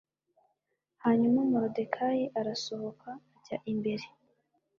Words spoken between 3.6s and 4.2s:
imbere